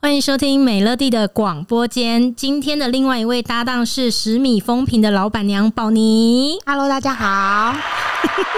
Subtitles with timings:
[0.00, 2.34] 欢迎收听美乐蒂的广播间。
[2.34, 6.58] 今天的另外一位搭档是十米风评的老板娘宝妮。
[6.66, 7.76] Hello，大家好。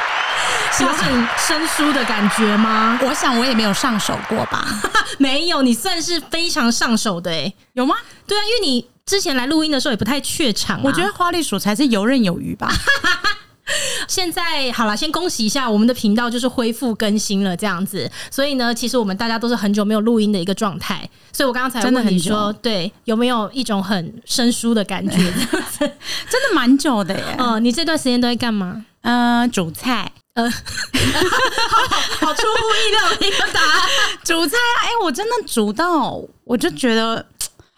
[0.72, 2.98] 是很生疏的感觉吗？
[3.02, 4.66] 我想我也没有上手过吧。
[5.18, 7.54] 没有，你算是非常上手的诶。
[7.74, 7.94] 有吗？
[8.26, 10.82] 对啊，因为你之前来录音的时候也不太怯场啊。
[10.84, 12.72] 我觉得花栗鼠才是游刃有余吧。
[14.08, 25.16] 现在好了，先恭喜一下我们的频道就是恢复更新了这样子，所以呢，其实我们大家都是很久没有录音的一个状态，所以我刚刚才问你说，对，有没有一种很生疏的感觉？
[25.78, 27.36] 真的蛮久的耶。
[27.38, 28.84] 哦，你这段时间都在干嘛？
[29.02, 30.10] 嗯、呃，煮菜。
[30.34, 33.88] 呃， 好，好出乎意料的一个答案，
[34.24, 34.80] 煮菜啊！
[34.84, 37.24] 哎、欸，我真的煮到，我就觉得。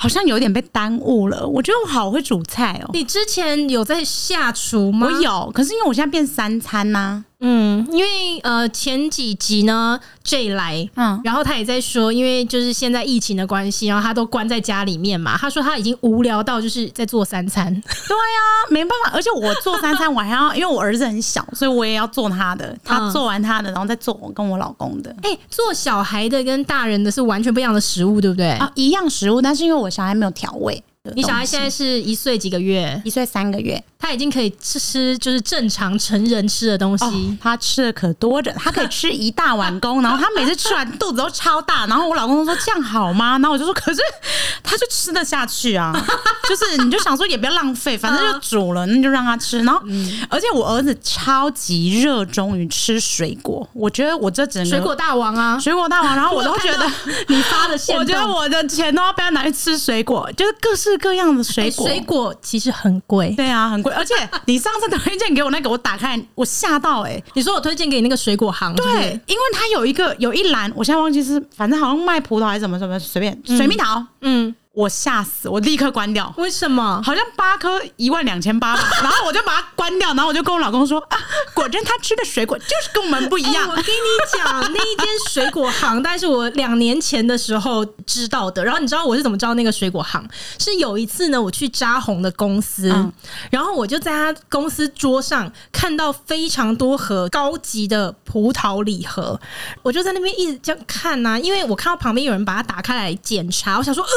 [0.05, 1.49] 好像有点被耽误了。
[1.49, 2.91] 我觉得我好会煮菜哦。
[2.93, 5.07] 你之前有在下厨吗？
[5.07, 7.25] 我有，可是因为我现在变三餐呐、啊。
[7.47, 15.37] 嗯，因为呃前几集呢，J 来，嗯，然后他也在说，因为就是现在疫情的关系，然后他都关在家里面嘛。
[15.37, 17.71] 他说他已经无聊到就是在做三餐。
[17.73, 22.75] 对呀，没办法，而且我做三餐我还要，因为我儿子很小，所以我也要做他的。
[22.83, 25.15] 他做完他的，然后再做我跟我老公的。
[25.23, 28.53] 哎、欸，做小孩的跟大人的是完全不一样的食物，对不对？
[28.53, 30.83] 啊，一样食物，但是因为我小孩没有调味。
[31.13, 32.99] 你小孩现在是一岁几个月？
[33.05, 37.05] 一岁三个月，他已经可以吃，就是正常成人吃的东西。
[37.05, 41.85] 哦、他吃的可多着，他可以吃一大碗公， 然后他每次吃完肚子都超大。
[41.89, 43.33] 然后我老公都说这样好吗？
[43.33, 44.01] 然后我就说，可是
[44.63, 45.93] 他就吃得下去啊。
[46.49, 49.59] 就是你就想说也不要浪费， 反正就煮了，那就让他吃。
[49.59, 49.83] 然后，
[50.31, 56.17] 而且我儿子超级热衷于吃水果，我觉得我这整个水果大王啊，水果大王。
[56.17, 56.91] 然后我都觉得
[57.29, 60.94] 你发的，我觉得我的钱都要被他拿去吃水果，就是各式。
[60.99, 63.93] 各样的水果，水果其实很贵，对啊，很贵。
[63.93, 64.15] 而且
[64.47, 67.25] 你上次推荐给我那个，我打开我吓到哎、欸！
[67.35, 68.85] 你说我推荐给你那个水果行，对，
[69.27, 74.55] 因为它有一个有一栏，我现在忘记是，反正好像卖葡萄还是什么什么，随便水蜜桃，嗯。
[74.75, 76.33] 我吓死，我立刻关掉。
[76.37, 77.01] 为什么？
[77.05, 78.83] 好像八颗一万两千八吧。
[79.03, 81.19] 然后我就把它关掉，然后我就跟我老公说：“啊，
[81.55, 83.65] 果真他吃的水果就是跟我们不一样。
[83.65, 83.89] 欸”我跟你
[84.37, 88.65] 讲，那一间水果行，但是我两年前的时候知道的。
[88.65, 90.29] 然后你知道我是怎么知道那个水果行？
[90.59, 93.13] 是有一次呢，我去扎红的公司，嗯、
[93.51, 99.41] 然后我就在他公司桌上看到非常多盒高级的葡萄礼盒，
[99.83, 104.11] 我就在那边一直这样看呐、啊，因为我看到旁边有人把它打开来检查，我想说，呃。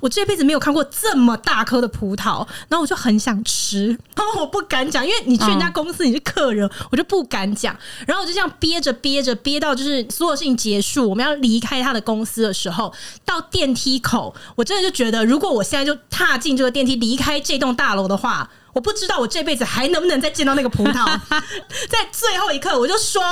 [0.00, 7.76] 我这辈子没有看过这么大颗的葡萄，然后我就很想吃，然后我不敢讲，因为你去人家公司你是客人，我就不敢讲。
[8.06, 12.92] 然后我就这样憋着憋着憋到就是所有事情结束，我们要离开他的公司的时候，
[13.24, 21.04] 到电梯口，我真的就觉得，如果我现在就踏进这个电梯离开这栋大楼的话，我不知道我这辈子还能不能再见到那个葡萄。
[21.88, 23.22] 在最后一刻，我就说。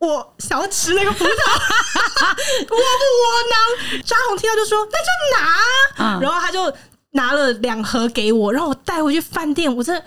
[0.00, 1.34] 我想要吃那个葡萄， 窝
[2.68, 2.82] 不窝
[3.50, 4.02] 囊？
[4.04, 6.16] 扎红听到就说：“那就拿。
[6.16, 6.72] 嗯”然后他就
[7.12, 9.74] 拿了两盒给我，然后我带回去饭店。
[9.74, 10.04] 我真的。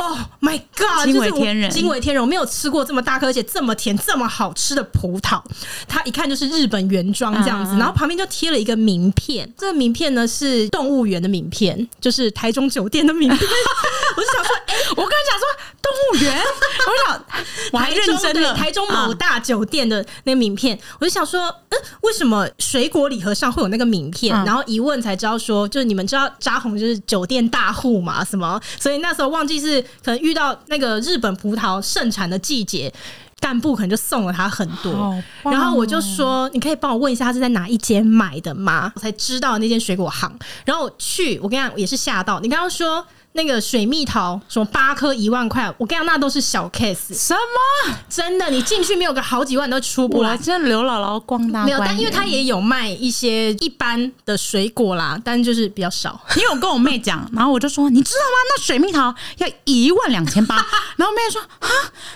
[0.00, 1.06] Oh my god！
[1.06, 2.22] 惊为天人，惊为天人！
[2.22, 5.42] 我没有吃过这么大颗，而且这么甜、这么好吃的葡萄。
[5.88, 9.52] 它一看就是日本原装这样子，然后旁边就贴了一个名片。
[9.58, 13.40] 这个名片呢是动物园的名片，就是台中酒店的名片。
[14.18, 15.46] 我就想说，哎，我刚才讲说
[15.80, 16.42] 动物园，
[16.86, 17.24] 我想
[17.72, 24.34] 我还认真的台中某大酒店的那个名片，我就想说，嗯，为什么水果礼盒上会有那个名片？
[24.44, 28.60] 然后一问才知道说，就是你们知道扎红就是酒店大户嘛，什么？
[28.78, 29.78] 所以那时候忘记是。
[30.02, 32.92] 可能遇到那个日本葡萄盛产的季节，
[33.40, 34.90] 干部可能就送了他很多。
[34.90, 40.34] 哦、然后我就说：“你可以帮我问一下，他是在哪一间买的吗？”我才知道那间水果行。
[40.64, 42.40] 然后我去，我跟你讲，也是吓到。
[42.40, 43.06] 你刚刚说。
[43.38, 47.14] 那个水蜜桃什么八颗一万块，我跟你讲，那都是小 case。
[47.14, 47.94] 什么？
[48.10, 48.50] 真的？
[48.50, 50.36] 你进去没有个好几万都出不来。
[50.36, 51.66] 真的刘姥姥逛大观。
[51.66, 56.20] 没有，但因为他也有卖一些一般的水果啦，但就是比较少。
[56.34, 58.36] 因为我跟我妹讲，然后我就说，你知道吗？
[58.50, 60.56] 那水蜜桃要一万两千八。
[60.98, 61.68] 然后我妹说啊，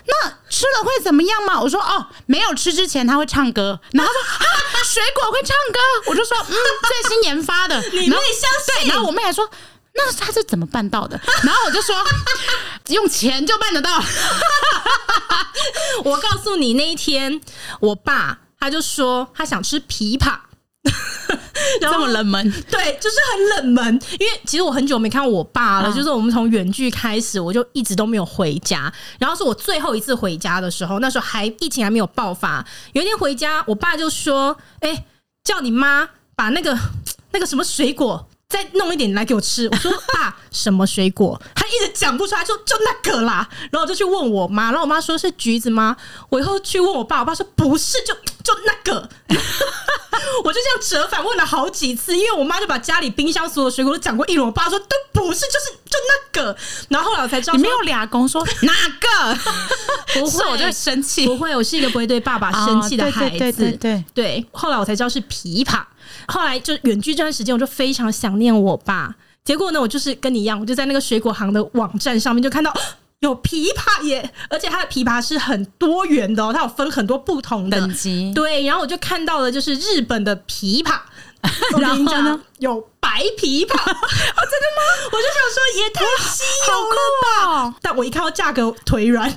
[0.06, 1.60] 那吃了会怎么样吗？
[1.60, 3.78] 我说哦，没有吃之前他会唱歌。
[3.92, 4.46] 然后说啊，
[4.84, 6.10] 水果会唱歌？
[6.10, 6.50] 我就说嗯，
[6.88, 7.80] 最新研发的。
[7.92, 8.88] 你妹相信？
[8.88, 9.48] 然后我妹还说。
[9.94, 11.20] 那他是怎么办到的？
[11.44, 11.94] 然后我就说，
[12.88, 14.00] 用钱就办得到。
[16.04, 17.40] 我告诉你，那一天
[17.80, 20.34] 我爸他就说他想吃枇杷，
[21.80, 22.50] 这么冷门？
[22.70, 24.00] 对，就是很冷门。
[24.18, 28.90] 因为其实我很久没看我爸了，就是我们从远距开始，我就一直都没有回家。
[29.18, 32.64] 然后是我最后一次回家的时候，那时候还疫情还没有爆发。
[32.94, 35.04] 有一天回家，我爸就说：“哎，
[35.44, 36.76] 叫你妈把那个
[37.32, 39.66] 那个什么水果。”再弄一点来给我吃。
[39.72, 41.40] 我说爸，什么水果？
[41.54, 43.49] 他一直讲不出来，说就那个啦。
[43.70, 45.96] 然后我就去问我妈，然后我妈说是橘子吗？
[46.28, 48.12] 我以后去问我爸，我爸说不是，就
[48.44, 49.08] 就那个。
[50.44, 54.46] 我就这样折返问了好几次，因为我妈就把家里冰箱所有水果都讲过一轮。
[54.46, 56.56] 我爸说都不是，就是就那个。
[56.88, 59.38] 然后后来我才知道，你没有俩公说哪个？
[60.20, 61.26] 不会，我就会生气。
[61.26, 63.38] 不会，我是一个不会对爸爸生气的孩子。
[63.38, 64.46] 对对对对，对。
[64.52, 65.82] 后来我才知道是枇杷。
[66.29, 69.14] 后来就远距这段时间，我就非常想念我爸。
[69.44, 72.73] 结果呢，我就是跟你一样，我就在那个水果行的网站上面就看到
[73.20, 78.32] 有枇杷耶，而且它的枇杷是很多元的哦，它有分很多不同的等级。
[78.35, 80.97] 对，然后我就看到了就是日本的枇杷，
[81.81, 84.82] 然后呢有白枇杷， 哦，真的吗？
[85.11, 87.67] 我就想说也太稀有了吧！
[87.67, 89.32] 哦，但我一看到价格腿软。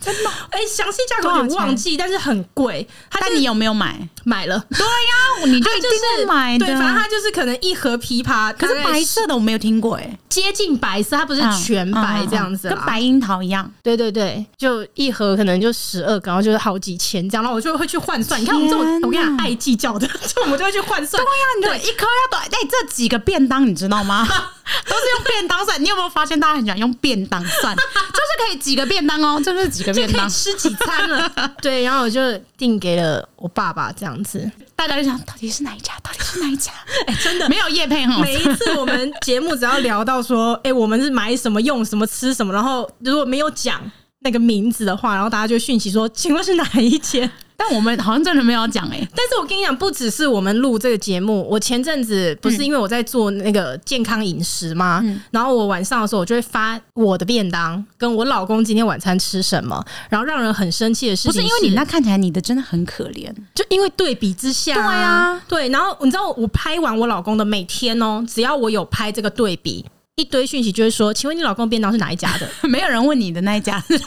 [0.00, 0.30] 真的？
[0.50, 2.86] 哎、欸，详细价格有点忘记，但是很贵。
[3.10, 4.08] 但你有没有买？
[4.24, 4.58] 买了。
[4.70, 6.66] 对呀、啊， 你就一定是买的。
[6.66, 13.70] 对，反正它就是可能一盒枇杷，可是白色的我没有听过哎、欸，接近白色，它不是全白这样子、啊嗯嗯嗯，跟白樱桃一样。
[13.82, 18.40] 对对对，就一盒可能就十二个，然后就是好几千这样，然后我就会去换算。
[18.40, 21.22] 你看我们这种，我跟你讲爱计较的， 就我们就会去换算。
[21.22, 24.26] 对呀、啊，你就一颗要多哎，这几个便当你知道吗？
[24.88, 25.82] 都是用便当算。
[25.82, 27.74] 你有没有发现大家很喜欢用便当算？
[27.76, 31.30] 就是可以几个便当哦，就是几个便当吃几餐了。
[31.62, 32.20] 对，然后我就
[32.56, 34.50] 订给了我爸爸这样子。
[34.74, 35.92] 大家就想到底是哪一家？
[36.02, 36.72] 到底是哪一家？
[37.06, 38.18] 哎、欸，真的没有叶配哈。
[38.22, 43.80] 每一次我们节目只要聊到说，哎、欸，我们是买什么、用什么、吃什么，然后如果没有讲
[44.20, 47.30] 那个名字的话，然后大家就讯息说，请问是哪一间？
[47.60, 55.02] 但我们好像真的没有讲哎、欸，但是我跟你讲，不只是我们录这个节目，我前阵子不是因为我在做那个健康饮食吗？
[55.04, 69.84] 嗯、然后我晚上的时候，我就会发我的便当，跟我老公今天晚餐吃什么，然后让人很生气的事情是，不是因为你那看起来你的真的很可怜，就因为对比之下，对啊，对，然后你知道我拍完我老公的每天哦，只要我有拍这个对比。
[70.20, 72.46] 一堆讯息就会说，请问你老公便当是哪一家的？
[72.68, 74.06] 没有人问你的那一家， 不是重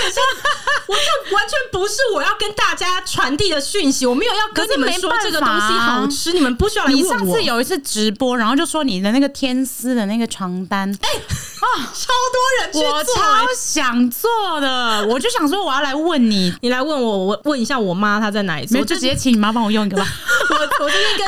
[0.00, 0.20] 点是，
[0.86, 7.04] 我这完全不是我要跟大家传递的讯息，我没有要跟你们说这个东西好吃，你们不需要来问我。
[7.04, 13.12] 你上次有一次直播，然后就说你的那个天丝的那个床单，哎、欸、啊，超多人去做，我超
[13.56, 20.06] 想做的，我就想说我要来问你，你来问我，我问一下我妈她在哪里，我就直接请你妈帮我用一个吧。
[20.50, 21.26] 我我这边跟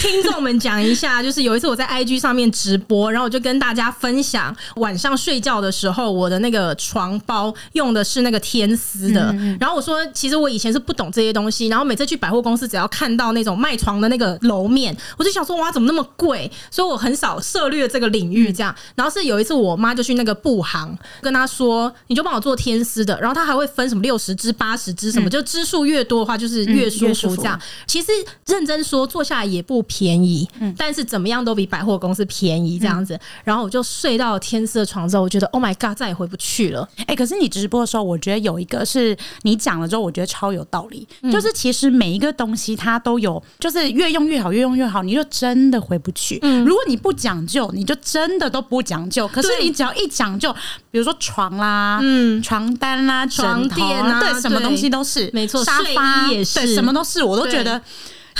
[0.00, 9.34] 听众们讲一下，就是有一次我在 IG 上面直播，然后我就跟大家分享晚上睡觉的时候，我的那个床包用的是那个天丝的。
[9.58, 16.50] 然后我说，其实我以前是不懂这些东西，然后每次去百货公司，只要看到那种卖床的那个楼面，我就想说，哇，怎么那么贵？
[16.70, 18.44] 所以我很少涉猎这个领域。
[18.52, 27.34] 这样，然后是有一次我妈就去那个布行，跟她说，你就帮我做天丝的，然后她还会分什么六十支、八十支什么，就支数越多的话，就是越舒服。
[27.36, 28.08] 这样，其实
[28.46, 33.18] 认真说，做下来也不便宜，但是怎么样都比百货公司便宜这样子。
[33.44, 36.88] 然后我就睡到天色床之后，我觉得 Oh my God，再也回不去了。
[36.98, 41.06] 哎、欸，可是你直播的时候，我觉得有一个是你讲了之后，我觉得超有道理。
[41.30, 46.38] 就是其实每一个东西它都有，就是越用越好，越用越好，你就真的回不去。
[46.42, 49.26] 嗯如果你不讲究，你就真的都不讲究。
[49.28, 50.52] 可是你只要一讲究，
[50.90, 57.80] 比如说床啦、嗯，床单啦、床垫啊，对，什么东西都是没错，沙发也是，对，什么都是，我都觉得。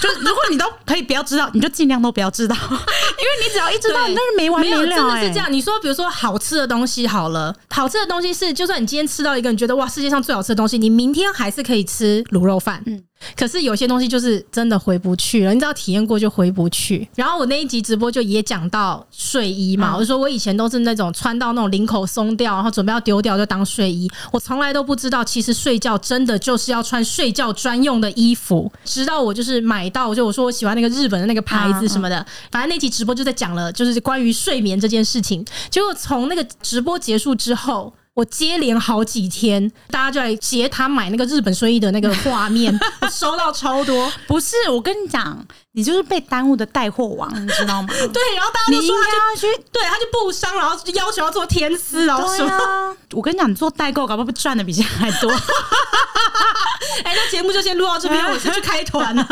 [0.00, 4.86] 就如果你都可以不要知道，你就尽量都不要知道， 因为你只要一知道，你那是没完没了、欸。
[4.86, 5.50] 真的是这样。
[5.50, 12.82] 你说，比如说好吃的东西好了，好吃的东西是，就算你今天吃到一个你觉得哇，世界上最好吃的东西，你明天还是可以吃卤肉饭。
[12.86, 13.02] 嗯。
[13.36, 17.08] 可是有些东西就是真的回不去了，你知道体验过就回不去。
[17.14, 28.70] 然后我那一集直播就也讲到睡衣嘛，我就说我以前都是那种穿到那种领口松掉，然后准备要丢掉就当睡衣，我从来都不知道其实睡觉真的就是要穿睡觉专用的衣服。
[28.84, 35.44] 直到我就是买到，就我说我喜欢那个日本的那个牌子什么的，反正那集直播就在讲了，就是关于睡眠这件事情。
[35.70, 37.92] 结果从那个直播结束之后。
[38.14, 44.10] 我接连好几天，大家就来截他买那个日本睡衣的那个画面， 我收到超多。
[44.28, 47.88] 不是，我跟你讲，你就是被耽误的带货王，你知道吗？
[48.12, 55.28] 对，然后大家就说他就去，对，他就不商，然后就要求要做天丝，然后说，啊、我跟你讲，你做代购，搞不好赚的比现在还多。
[57.02, 59.26] 哎、欸，那节目就先录到这边，我先去开团了。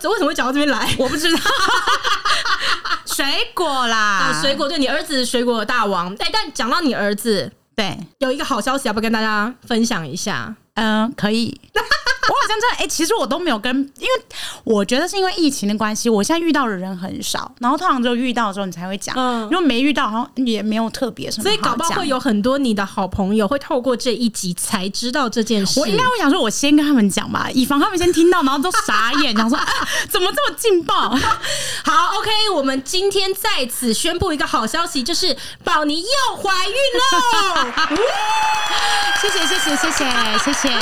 [0.00, 0.94] 这为什么会讲到这边来？
[0.98, 1.38] 我不知道。
[3.18, 6.12] 水果啦，嗯、水果对你儿子水果的大王。
[6.20, 10.54] 哎、欸，但讲到你儿子，对，有一个好消息，要不要跟大家分享一下？
[10.74, 11.60] 嗯，可以。
[12.48, 14.10] 好像真的哎、欸，其实我都没有跟，因为
[14.64, 25.78] 我觉得是因为疫情的关系，我现在遇到的人很少，然后通常只有遇到的时候你才会讲，嗯，如果没遇到好像也没有特别什么，所以搞不好会有很多你的好朋友会透过这一集才知道这件事。
[25.78, 29.66] 我应该会想说，我先跟他们讲吧，以防他们先听到，然后都傻眼，想说、啊、
[30.08, 31.10] 怎么这么劲爆？
[31.84, 36.74] 好，OK，我们今天在此宣布一个好消息，就是宝妮又怀孕
[37.84, 37.98] 了。
[39.20, 40.68] 谢谢，谢谢，谢谢，谢谢。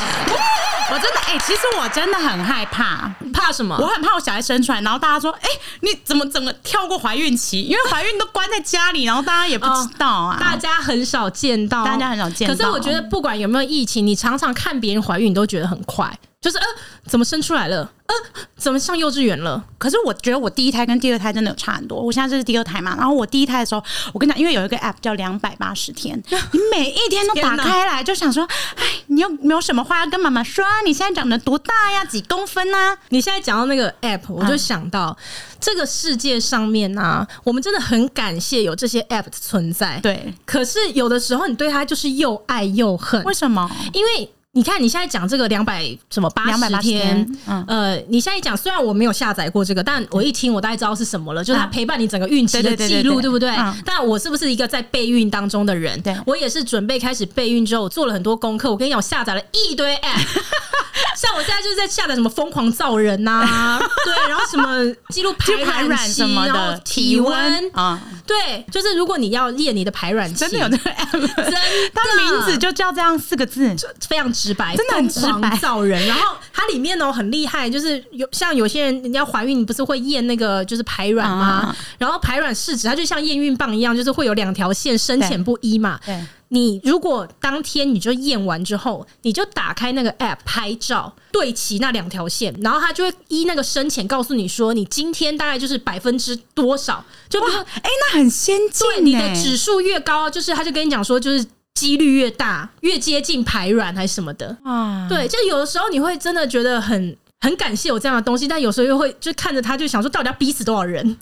[0.88, 3.76] 我真的哎、欸，其实我真的很害怕，怕什么？
[3.78, 7.62] 我很怕我小孩生出来，然后大家说，哎、欸，你怎么怎么跳过怀孕期？
[7.62, 12.54] 因为 怀孕都关在家里，然后大家也不知道啊，哦、大家很少见到，大家很少见到。
[12.54, 16.18] 可是我觉得，不管有没有疫情，你常常看别人怀孕，你都觉得很快。
[16.46, 16.64] 就是呃，
[17.08, 17.78] 怎么生出来了？
[18.06, 18.14] 呃，
[18.56, 19.60] 怎么上幼稚园了？
[19.78, 22.00] 可是我觉得我第一胎跟第二胎真的有差很多。
[22.00, 26.16] 我现在这是第二胎嘛，然后我第一胎的时候，我跟你讲，因为有一个 app 叫两百八十天，
[26.52, 30.64] 你每一天都打开来就想说，哎，你有没有什么话要跟妈妈说？
[30.64, 32.04] 啊你现在长得多大呀？
[32.04, 32.96] 几公分呢、啊？
[33.08, 39.98] 你现在讲到那个 app，我就想到、嗯、这个世界上面呢、啊，我们真的很感谢有这些 app 的存在。
[40.00, 43.20] 对，可是有的时候你对它就是又爱又恨。
[43.24, 43.68] 为什么？
[43.92, 44.30] 因为。
[44.56, 53.54] 你看，你现在讲这个两百什么八十天，嗯，呃，你现在讲，虽然我没有下载过这个，但我一听，我大概知道是什么了，就是它陪伴你整个孕期的记录，对不对？
[53.84, 56.00] 但我是不是一个在备孕当中的人？
[56.00, 58.70] 对，我也是准备开始备孕之后，我做了很多功课。
[58.70, 60.40] 我跟你讲，我下载了一堆 app，
[61.14, 71.20] 像我现在就是在下载什么疯狂造人呐， 对，然后什么记录排卵什么的体温啊，对，就是如果你要验你的排卵期，真的有这个 app，真
[71.50, 71.60] 的，
[71.92, 73.76] 它名字就叫这样四个字，
[74.08, 74.32] 非常。
[74.46, 76.06] 直白，真的很直白，造人。
[76.06, 81.74] 然后它里面呢很厉害，就是有像有些人，人家怀孕，你不是会验那个就是排卵吗？
[81.98, 85.98] 然后排卵试纸，它就像验孕棒一样，就是会有两条线深浅不一嘛。
[86.06, 97.04] 对，你如果当天你就验完之后，你就打开那个 app 拍照，对齐那两条线，然后它就会依那个深浅告诉你说，你今天大概就是百分之多少。
[97.28, 101.44] 就哎，那很先进，对，你的指数越高，就是他就跟你讲说，就是。
[101.76, 105.06] 几率越大，越接近排卵还是什么的啊？
[105.08, 111.16] 对，就有的时候你会真的觉得很很感谢有这样的东西，但有时候又会就看着他，就想说到底要逼死多少人。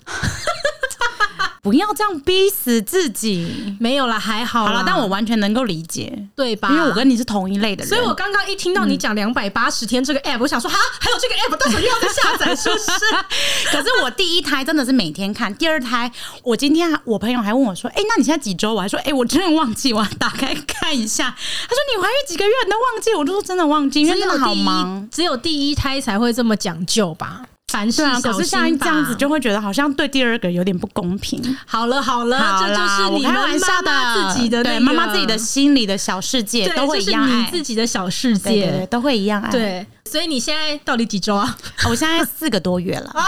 [1.65, 6.69] 不要这样逼死自己，没有啦，还好啦，好了，但我完全能够理解，对吧？
[6.71, 12.89] 因为我跟你是同一类的人，所以我刚刚一听到你讲两百八十天这个 app，、嗯、我想说哈，还有这个 app，到时候又要再下载，是不是？
[13.73, 18.75] 可是我第一胎真的是每天看，第二胎我今天我朋友还问我说，哎、欸，那你现在几周？
[18.75, 21.35] 我还说，哎、欸，我真的忘记，我要打开看一下。
[21.35, 27.47] 他说你怀孕几个月你都忘记，我就说真的忘记，因为真的好忙，只有第一胎才会这么讲究吧。
[27.73, 31.43] 凡事可是像这样子就会觉得好像对第二个有点不公平。
[31.67, 39.51] 好了好了，这就是你开玩笑的自己的对妈妈自己的心里的小世界，都会一样爱自己的小世界，都会一样爱。
[39.51, 41.57] 对，所以你现在到底几周啊？
[41.89, 43.27] 我现在四个多月了 啊，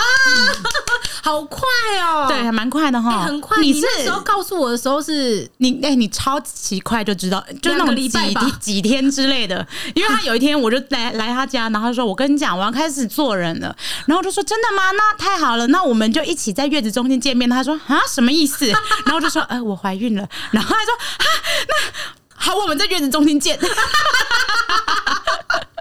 [1.27, 1.61] 好快
[2.01, 2.27] 哦！
[2.29, 3.61] 对，还蛮快的哈，很快。
[3.61, 8.09] 你那时候告诉我的时候是你哎，你超级快就知道，就那种几
[8.61, 9.67] 几天之类的。
[9.95, 13.75] 因为他有一天我就来 来他家，然后他说：“我跟你讲，我要开始做人了。”
[14.07, 14.37] 然后我就。
[14.37, 14.91] 说真的吗？
[14.93, 17.49] 那太好了，那我们就一起在月子中心见面。
[17.49, 18.67] 他说啊，什么意思？
[19.07, 20.29] 然后就说，呃，我怀孕了。
[20.51, 21.25] 然后他说啊，
[21.69, 21.75] 那
[22.35, 23.59] 好，我们在月子中心见。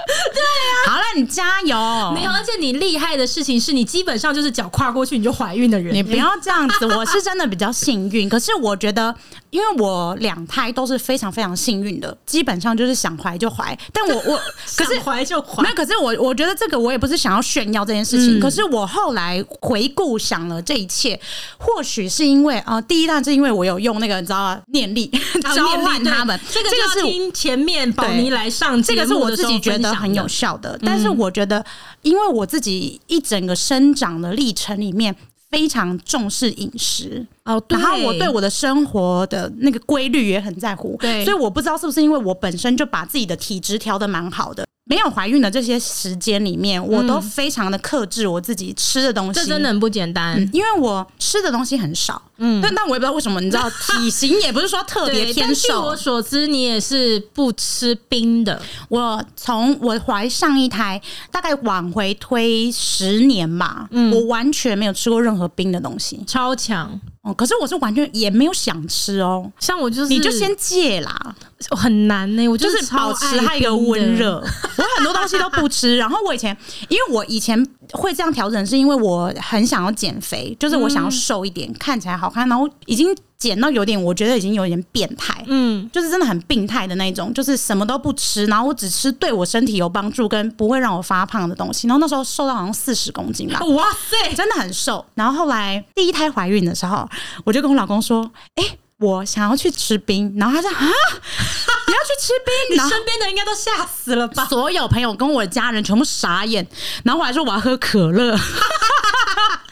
[0.05, 2.11] 对呀、啊，好了，你加油。
[2.13, 5.93] 没有，而且你厉害的事情是你基本上就是脚跨过去你就怀孕的人。
[5.93, 8.29] 你不要这样子，我是真的比较幸运。
[8.29, 9.13] 可是我觉得，
[9.55, 13.77] 因为我两胎都是非常非常幸运的，基本上就是想怀就怀。
[13.93, 14.41] 但我我
[14.75, 18.37] 可是怀就怀，那可是我我觉得这个我也不是想要炫耀这件事情。
[18.37, 21.19] 嗯、可是我后来回顾想了这一切，
[21.57, 25.09] 或许是因为啊、呃，第一段是因为我有用那个你知道念力
[25.55, 26.39] 召唤他们。
[26.51, 29.95] 这个这个是听前面宝妮来上这个是我自己觉得。
[29.95, 31.65] 很有效的，但是我觉得，
[32.01, 35.15] 因为我自己一整个生长的历程里面
[35.55, 37.25] 非常重视饮食。
[37.45, 44.64] 哦，然后我对我的生活的那个规律也很在乎，对，所以我不知道是不是因为我本身就把自己的体质调的蛮好的。
[44.87, 50.39] 没有怀孕的这些时间里面，我都非常的克制我自己吃的东西，这真的很不简单。
[50.53, 55.67] 因为我吃的东西很少，嗯，但但我也不知道为什么，你知道， 体型也不是说特别偏瘦。
[55.67, 58.61] 据我所知，你也是不吃冰的。
[58.89, 61.01] 我从我怀上一胎，
[61.31, 67.01] 大概往回推十年吧，嗯，我完全没有吃过任何冰的东西，超强。
[67.23, 71.35] 哦，可是我是完全也没有想吃哦，像我就是，你就先戒啦，
[71.71, 72.49] 很难呢、欸。
[72.49, 74.35] 我就是保持它一个温热，
[74.77, 75.95] 我很多东西都不吃。
[75.97, 76.55] 然后我以前，
[76.89, 82.47] 因为我以前会这样调整，是因为我很想要减肥，就是我想要瘦一点，嗯、看起来好看。
[82.49, 83.15] 然后已经。
[83.37, 91.85] 减到有点，我觉得已经有点变态，嗯，就是真的很病态的那种，就是什么都不吃，然后我只吃对我身体有帮助跟不会让我发胖的东西。
[91.85, 95.05] 然后那时候瘦到好像四十公斤吧，哇塞，真的很瘦。
[95.15, 97.07] 然后后来第一胎怀孕的时候，
[97.43, 98.23] 我就跟我老公说，
[98.55, 98.79] 哎、欸。
[98.99, 102.53] 我想要去吃冰，然后他说啊， 你要去吃冰？
[102.71, 104.45] 你身边的应该都吓死了吧？
[104.45, 106.65] 所有朋友跟我的家人全部傻眼，
[107.03, 108.37] 然后我还说我要喝可乐。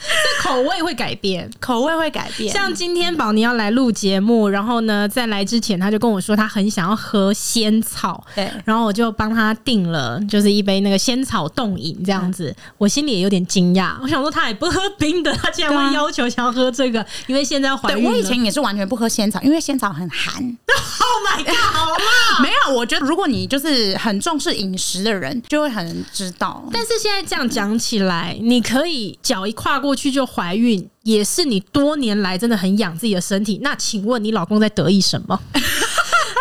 [0.04, 2.52] 这口味会改变，口味会改变。
[2.54, 12.50] 像今天宝妮要来录节目，然后呢，在来之前他就跟我说他很想要喝仙草，对，然后我就帮他订了，就是一杯那个仙草冻饮这样子。
[12.50, 18.04] 嗯、我心里也有点惊讶，我想说他也不喝冰的，他竟然会要求想要喝这个， 因为现在怀孕。
[18.04, 20.34] 我以前也是完全不喝仙草，因为仙草很寒。
[20.36, 21.56] Oh my god！
[21.56, 22.40] 好辣。
[22.44, 26.64] 没有，我觉得如果你就是很重视饮食的人，就会很知道。
[26.72, 33.60] 但是现在这样讲起来，你可以脚一跨过去就怀孕，也是你多年来真的很养自己的身体。
[33.62, 35.40] 那请问你老公在得意什么？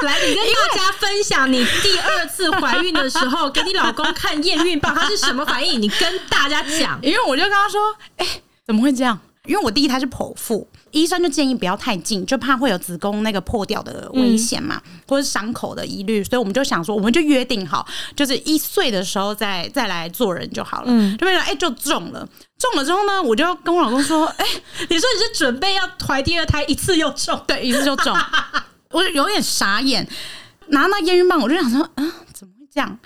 [0.02, 5.80] 来，你跟大家分享你第二次怀孕的时候，给你老公看验孕棒，他是什么反应？
[5.80, 6.98] 你跟大家讲。
[7.02, 7.80] 因为我就跟他说
[8.18, 20.84] ：“哎、欸，怎么会这样？”因为我第一胎是剖腹，医生就建议不要太近，就怕会有子宫那个破掉的危险嘛，嗯、或者伤口的疑虑，所以我们就想说，我们就约定好，就是一岁的时候再再来做人就好了。
[20.88, 28.16] 嗯，就变成哎，就中了，中了之后呢，我就跟我老公说，哎、欸，你说你是准备要怀第二胎，一次又中， 对，一次就中，
[28.90, 30.06] 我就有点傻眼，
[30.68, 32.98] 拿那验孕棒，我就想说，啊，怎么会这样？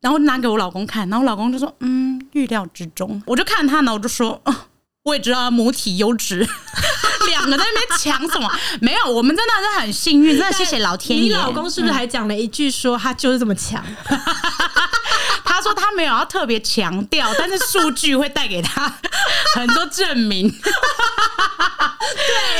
[0.00, 3.22] 然后拿给我老公看，然后我老公就说，嗯，预料之中。
[3.26, 4.54] 我就看他呢，我就说，嗯。
[5.04, 6.46] 我也知道母体优质，
[7.26, 8.48] 两个在那边抢什么？
[8.80, 11.24] 没有，我们真的是很幸运，真的谢谢老天爷。
[11.24, 13.84] 你老公是不是还讲了一句说他就是这么强？
[15.92, 18.88] 他没有要特别强调，但是数据会带给他
[19.54, 20.50] 很多证明。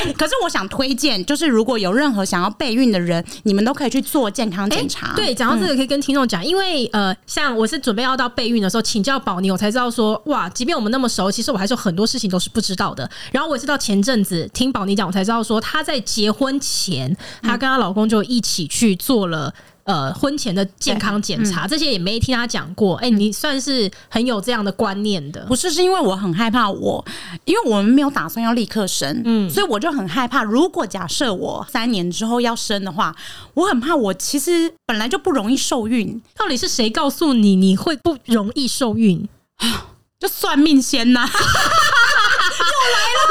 [0.03, 5.07] 对，可是我想推荐，就是如果有任何想要备孕的人，你们都可以去做健康检查。
[5.07, 13.09] 欸、对，讲到这个可以跟听众讲，因为呃，像我是准备要到备孕的时候，请教宝妮，我才知道说，哇，即便我们那么熟，其实我还是有很多事情都是不知道的。
[13.31, 19.53] 然后我也是到前阵子听宝妮讲，我才知道说，她在结婚前，她跟她老公就一起去做了。
[19.85, 22.95] 呃，婚前的健康检查，嗯、这些也没听他讲过。
[22.97, 25.45] 哎、欸，你算是很有这样的观念的。
[25.45, 27.03] 不是，是因为我很害怕我，
[27.43, 30.41] 因为我们没有打算要立刻生，嗯，所以我就很害怕。
[30.41, 33.13] 如果假设我三年之后要生的话，
[33.55, 36.21] 我很怕我其实本来就不容易受孕。
[36.37, 39.27] 到底是谁告诉你你会不容易受孕？
[40.19, 41.39] 就算命仙呐、啊， 又
[42.93, 43.22] 来了。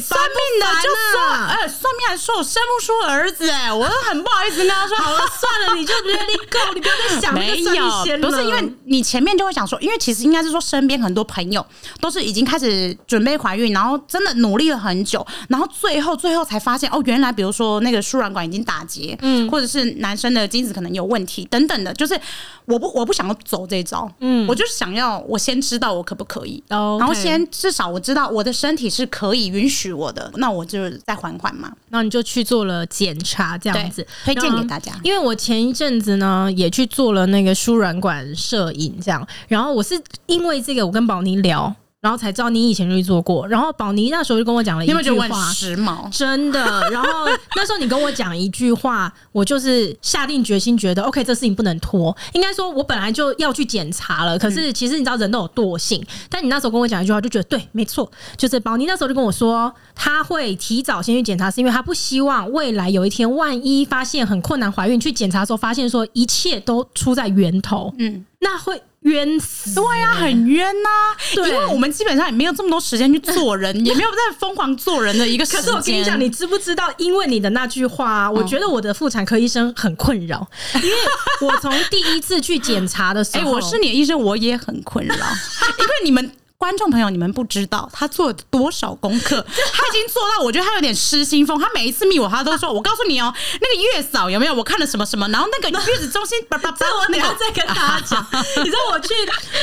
[0.00, 8.28] 算命的就说，哎、欸，算命还说我生不出儿子、欸，哎，我都很不好意思跟他说， 好了，算了，你就 let it go，你不要再想那个算命仙了。
[8.28, 11.64] 不是因为你前面就会想说，因为其实应该是说身边很多朋友
[12.00, 22.18] 都是已经开始准备怀孕，然后真的努力了很久，然后最后最后才发现，哦，原来比如说那个输卵管已经打结，嗯，或者是男生的精子可能有问题等等的，就是
[22.64, 31.72] 我不我不想要走这一招，嗯，我就是想要我先知道我可不可以然后先至少我知道我的身体是可以允许我的，那我就再缓缓嘛。
[31.90, 34.92] 然后你就去做了检查，这样子推荐给大家。
[35.02, 39.26] 因为我前一阵子呢也去做了那个输卵管摄影，这样。
[39.48, 41.74] 然后我是因为这个，我跟宝妮聊。
[42.06, 46.88] 然后才知道你以前就去做过，然后宝妮那时候就跟我讲了一句话，时髦，真的。
[46.92, 47.08] 然后
[47.56, 52.16] 那时候你跟我讲一句话，我就是下定决心，觉得 OK，这事情不能拖。
[52.32, 56.00] 应该说，我本来就要去检查了，可是其实你知道人都有惰性。
[56.30, 68.80] 但你那时候跟我讲一句话，就觉得对，没错，就是宝妮那时候就跟我说，他会提早先去检查，是因为他不希望未来有一天万一发现很困难怀孕，去检查的时候发现说一切都出在源头，嗯，那会。
[69.06, 69.74] 冤死！
[69.74, 70.88] 对呀，很冤呐、
[71.36, 75.60] 因为我们基本上也没有这么多时间去做人， 也没有在疯狂做人的一个时间。
[75.60, 76.92] 可是我跟你讲，你知不知道？
[76.98, 80.96] 因为你的那句话，我觉得我的妇产科医生很困扰，因为
[81.40, 85.14] 我从第一次去检查的时候， 哎，我是你的医生，我也很困扰，
[85.78, 86.30] 因为你们。
[86.58, 91.60] 观众朋友，你们不知道他做了多少功课， 他已经做到，我觉得他有点失心疯。
[91.60, 94.54] 他每一次密我，他都说：“我告诉你哦，那个月嫂有没有？
[94.54, 98.26] 我看了什么什么，然后那个月子中心……”叭叭叭我等下再跟大家讲。
[98.64, 99.08] 你知道我去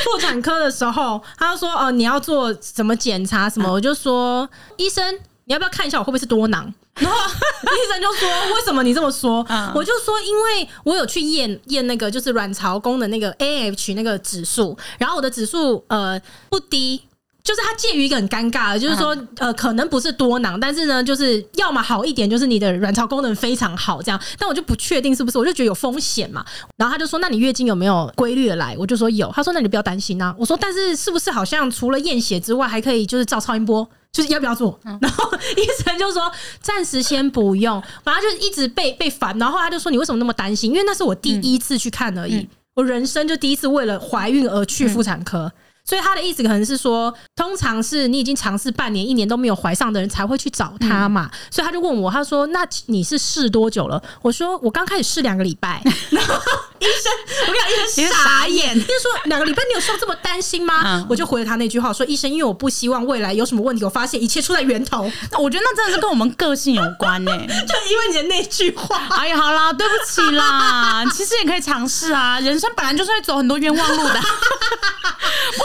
[0.04, 17.02] 妇产科的时候，他就说：“哦，你要做什么检查什么？”我就说：“医生，你要不要看一下我会不会是多囊？”然后 医生就说：“为什么你这么说？”嗯、我就说：“因为我有去验验那个就是卵巢功的那个 AH 那个指数，然后我的指数呃不低，
[17.44, 26.42] 就是它介于一个很尴尬的，就是说呃，可能不是多囊，但是呢，就是要么好一点，就是你的卵巢功能非常好这样，但我就不确定是不是，我就觉得有风险嘛。
[26.78, 28.74] 然后他就说，那你月经有没有规律的来？
[28.78, 29.30] 我就说有。
[29.36, 30.34] 他说，那你不要担心啊。
[30.38, 33.86] 我说，但是是不是好像除了验血之外，还可以就是照超音波？
[34.10, 34.80] 就是要不要做？
[34.82, 39.38] 然后医生就说暂时先不用，反正就一直被被烦。
[39.38, 40.70] 然后他就说，你为什么那么担心？
[40.70, 45.52] 因为那是我第一次去看而已，我人生就第一次为了怀孕而去妇产科。
[45.86, 51.28] 所以他的意思可能是说，通常是你已经尝试半年、一年都没有怀上的人才会去找他嘛。
[51.30, 55.82] 嗯、所以他就问我，他说：“那你是试多久了？”我说：“我刚开始试两个礼拜。
[56.10, 56.34] ”然后
[56.78, 57.58] 医生，我跟你
[57.94, 60.82] 讲，医生傻眼，就是说两个礼拜，你有需要这么担心吗？
[60.86, 69.06] 嗯、我就回了他那句话说：“医生，因为我不希望未来有什么问题，我发现一切出在源头。”那我觉得那真的是跟我们个性有关呢、欸， 就因为你的那句话。
[69.16, 74.20] 哎呀，好啦，对不起啦， 其实也可以尝试啊，人生本来就是会走很多冤枉路的。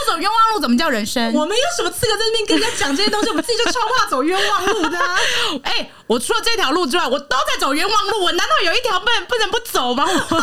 [0.09, 1.31] 走冤枉路怎么叫人生？
[1.33, 3.29] 我们有什么资格在那边跟人家讲这些东西？
[3.29, 5.15] 我们自己就超怕走冤枉路的、啊。
[5.63, 8.23] 哎、欸，我除了这条路之外，我都在走冤枉路。
[8.23, 10.05] 我难道有一条不能不能不走吗？
[10.05, 10.09] 我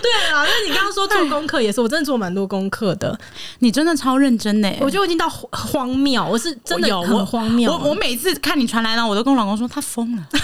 [0.00, 3.18] 对啊，那你刚刚说做功课也是，我真的做蛮多功课的。
[3.58, 4.78] 你真的超认真呢、欸。
[4.80, 7.72] 我觉得我已经到荒谬，我是真的有很荒谬。
[7.72, 10.22] 我我每次看你传来呢，我都跟我老公说他疯了。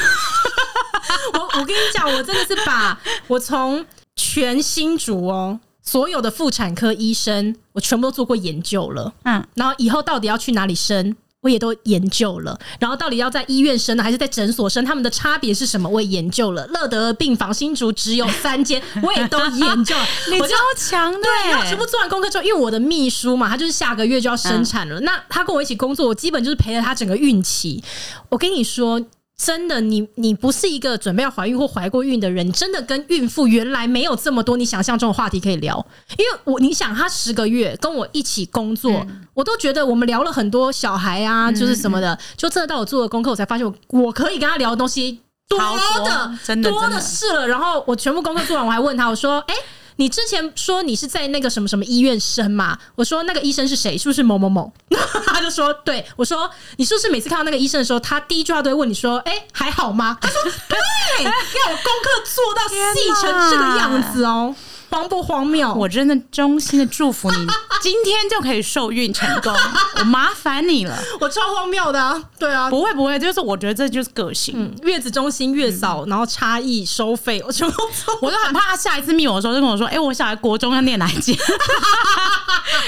[1.34, 3.84] 我我跟你讲，我真的是把我从
[4.16, 5.60] 全新竹哦。
[5.84, 9.12] 所有的妇产科医生，我全部都做过研究了。
[9.24, 12.58] 嗯，然后以后到底要去哪里生，我也都研究了。
[12.80, 16.66] 然后到底要在医院生呢，还是在诊所生，他们的差别是什么，我也研究了。
[16.68, 20.06] 乐德病房新竹只有三间， 我也都研究了。
[20.32, 24.98] 你超强的，对，然后全部做完功课之后，因为我的秘书嘛，他就是下个月就要生产了。
[24.98, 27.84] 嗯、那他跟我一起工作，我基本就是陪了他整个孕期。
[28.30, 28.98] 我跟你说。
[29.36, 35.84] 真的，你你不是一个准备要怀孕或怀过孕的人，真的跟孕妇原来没有这么多你想象中的话题可以聊。
[36.16, 42.14] 因为我你想，她十个月跟我一起工作，嗯、我都觉得我们聊了很多小孩啊，就是什么的。
[42.14, 47.48] 嗯、就真的到我做的功课，我才发现我我可以跟她聊的东西多的，真的多的是了。
[47.48, 49.60] 然后我全部功课做完，我还问她，我说：“哎、欸。”
[49.96, 52.76] 你之前说你是在那个什么什么医院生嘛？
[52.96, 53.96] 我说那个医生是谁？
[53.96, 54.72] 是不是某某某？
[55.26, 56.04] 他就说对。
[56.16, 60.76] 我说你是不是每次看到那个医生的时候，他第一句话都会问你说：“哎、欸，还好吗？”他说：“对，
[61.24, 64.54] 要我功课做到细成这个样子哦。”
[64.94, 65.72] 荒不荒谬？
[65.74, 67.36] 我真的衷心的祝福你，
[67.82, 69.52] 今天就可以受孕成功。
[69.98, 72.22] 我麻烦你了，我超荒谬的啊！
[72.38, 74.54] 对啊，不会不会，就是我觉得这就是个性。
[74.56, 77.82] 嗯、月子中心月嫂，嗯、然后差异收费，我全部
[78.20, 81.34] 我都很怕他下一次密我的时候就跟我说：“哎、欸，我小孩国中要念哪一间？”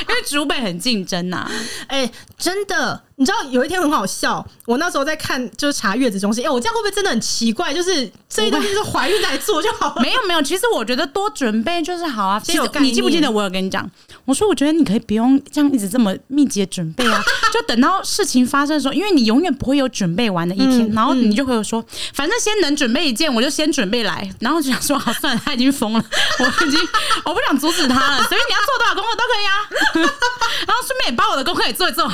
[0.08, 1.50] 因为竹北很竞争呐、啊。
[1.88, 3.02] 哎、欸，真的。
[3.18, 7.72] 你知道有一天很好笑，我那时候在看就是查月子中心，哎、欸，我这样会不会真的很奇怪？
[7.72, 10.02] 就是这些东西是怀孕来做就好了。
[10.02, 12.38] 没有没有，其实我觉得多准备就是好啊。
[12.38, 13.90] 其实你记不记得我有跟你讲，
[14.26, 17.18] 我说我觉得你可以不用这样一直这么密集的准备啊，
[17.54, 26.04] 就等到事情发生的时候，因为你永远不会有准备完的一天，嗯、然后你就会有说，反正先能准备一件，我就先准备来，然后就想说，好算了，他已经疯了，
[26.38, 26.78] 我已经
[27.24, 30.04] 我不想阻止他了，所以你要做多少功课都可以啊，
[30.68, 32.04] 然后顺便也把我的功课也做一做，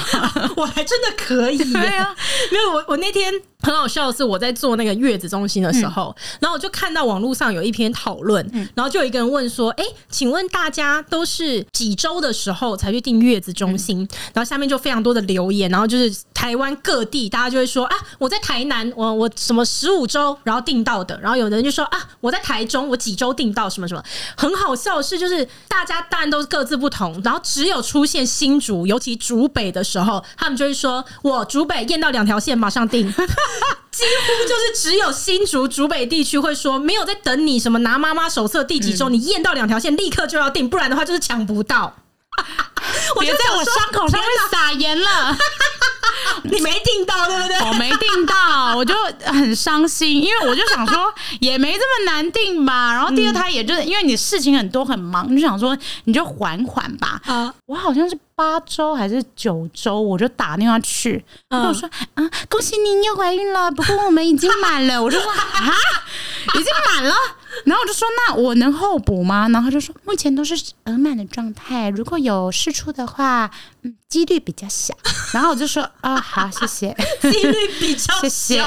[0.54, 0.86] 我还。
[0.92, 1.58] 真的可以？
[1.72, 2.14] 对啊，
[2.50, 3.32] 没有我，我那天。
[3.64, 24.02] 很好笑的是，我在做那个月子中心的时候，嗯、然后我就看到网络上有一篇讨论，嗯、然后就有一个人问说：“哎、欸，请问大家都是几周的时候才去订月子中心？”嗯、然后下面就非常多的留言，然后就是台湾各地大家就会说：“啊，我在台南，我我什么十五周然后订到的。”然后有的人就说：“啊，我在台中，我几周订到什么什么。”
[24.36, 33.06] 很好笑的是，就是大家当然都是各自不同，然后只有出现新竹，尤其竹北的时候，他们就会说：“我竹北验到两条线，马上订。
[33.92, 41.94] ”几乎就是只有新竹竹北地区会说，没有在等你什么拿妈妈手册第几周，嗯、你验到两条线立刻就要订，不然的话就是抢不到。
[43.20, 45.36] 别在我伤口上面撒盐了。
[46.44, 47.56] 你没订到对不对？
[47.68, 52.92] 我没订到，我就很伤心，因为我就想说也没这么难订吧。
[52.92, 57.20] 然后第二胎也就是因为你事情很多很忙，你就想说你就缓缓吧。
[57.26, 65.02] 啊，我好像是八周还是九周，我就打电话去，跟我说啊，恭喜您又怀孕了，不过我们已经满了。
[65.02, 65.74] 我就说啊，
[66.54, 67.14] 已经满了。
[67.64, 69.48] 然后我就说那我能候补吗？
[69.48, 73.50] 然后他就说目前都是额满的状态，如果有试出的话，
[73.82, 74.94] 嗯，几率比较小。
[75.32, 76.20] 然后我就说啊。
[76.20, 76.96] 好，谢谢。
[77.20, 78.60] 几率比较小，谢谢。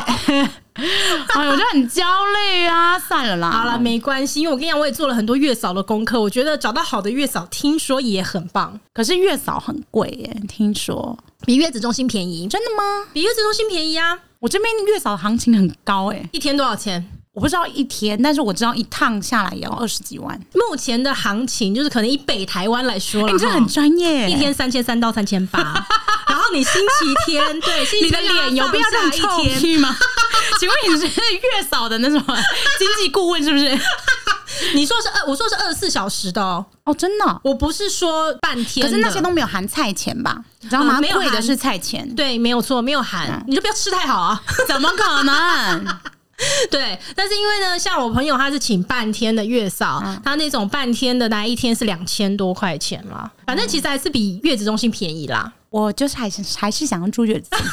[0.74, 3.00] 哎，我就很焦虑啊！
[3.00, 6.20] 算了啦，好了，没关系，因为我跟你讲，我也做了很多月嫂的功课。
[6.20, 8.78] 我觉得找到好的月嫂，听说也很棒。
[8.94, 13.08] 可是月嫂很贵耶，听说比月子中心便宜，真的吗？
[13.14, 14.20] 比月子中心便宜啊！
[14.40, 17.10] 我这边月嫂的行情很高哎，一天多少钱？
[17.36, 20.40] 我不知道一天，但是我知道一趟下来也要二十几万。
[20.54, 25.60] 目前的行情就是可能以北台湾来说了，你这很专业，一天三千三到三千八。
[26.30, 29.94] 然后你星期天，对， 你的脸有必要这么臭屁吗？
[30.58, 32.24] 请问你是月嫂的那什么
[32.80, 33.78] 经济顾问是不是？
[34.74, 36.66] 你说是二，我说是二十四小时的哦。
[36.86, 40.42] 哦，真的，我不是说半天，可是那些都没有含菜钱吧？
[40.62, 41.02] 你知道吗？
[41.02, 43.44] 贵的是菜钱，对，没有错，没有含。
[43.46, 44.42] 你就不要吃太好啊？
[44.66, 45.86] 怎么可能？
[46.70, 55.52] 对，但是因为呢，像我朋友他是请半天的月嫂，嗯、他那种半天的那一天是两千多块钱啦，反正其实还是比月子中心便宜啦。
[55.70, 57.70] 我就是还是还是想要住月子中心，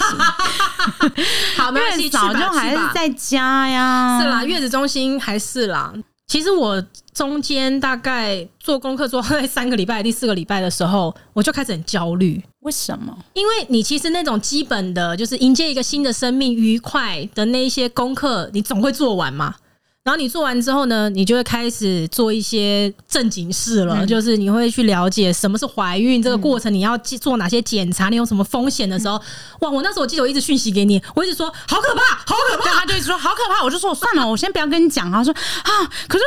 [1.57, 5.93] 好，月嫂就还是在家呀，是啦，月子中心还是啦。
[6.33, 12.43] 其实我中间大概做功课做在三个礼拜、第四个礼拜的时候，我就开始很焦虑。
[12.61, 13.15] 为什么？
[13.35, 19.57] 因为你其实那种基本的，就是迎接一个新的生命、愉快的那一些功课，你总会做完嘛。
[20.05, 29.23] 然后你做完之后呢，你就会开始做一些正经事了，嗯、就是你会去了解什么是怀孕这个过程，你要做哪些检查，你有什么风险的时候，嗯、
[29.61, 29.71] 哇！
[29.71, 35.09] 我那时候我记得我一直讯息给你，我一直说好可怕，好可怕，他就一直说好可怕，我就说算了，我先不要跟你讲。
[35.11, 35.71] 他说啊，
[36.09, 36.25] 可是。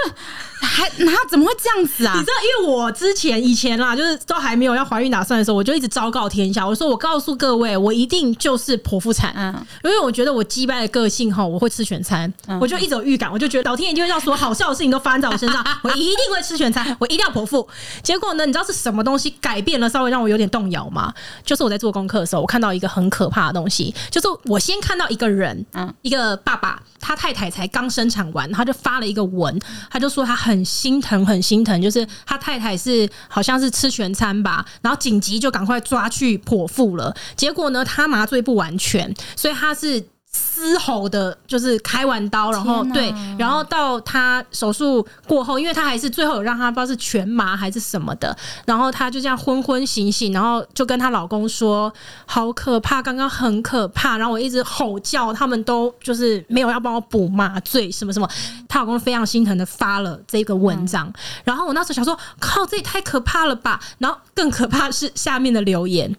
[0.62, 2.14] 还那怎么会这样子啊？
[2.16, 17.67] 你知道，因为我之前以前啦，就是都还没有要怀孕打算的时候，我就一直昭告天下，我说我告诉各位，我一定就是剖腹产，嗯，因为我觉得我击败的个性哈，我会吃全餐，嗯、我就一直有预感，我就觉得老天爷就会要说好笑的事情都发生在我身上， 我一定会吃全餐，我一定要剖腹。
[18.04, 21.12] 结果呢，你知道是什么东西改变了，稍微让我有点动摇吗？
[21.43, 31.25] 就是我在做功课的时候，我看到一个很可怕的东西，就是我先看到一个人，嗯，一个爸爸，他太太才刚生产完，他就发了一个文，他就说他很心疼。
[31.25, 37.15] 很心疼，就是他太太是好像是吃全餐吧，然后紧急就赶快抓去剖腹了。
[37.36, 40.06] 结果呢，他麻醉不完全，所以他是。
[40.36, 51.91] 嘶吼的，就是开完刀，然后对，然后到他手术过后，因为他还是最后有让他不知道是全麻还是什么的，然后他就这样昏昏醒醒，然后就跟她老公说
[52.26, 58.30] ：“好可怕，刚刚很可怕。”然后我一直吼叫，他们都就是没有要帮我补麻醉什么什么。
[58.67, 61.12] 她老公非常心疼的发了这个文章，
[61.43, 66.15] 然后我那时候想说：“靠，这也太可怕了吧！”然后更可怕的是下面的留言，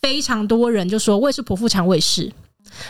[0.00, 2.32] 非常多人就说：“我也是剖腹产，我也是。”